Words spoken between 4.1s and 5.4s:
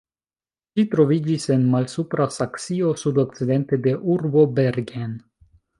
urbo Bergen.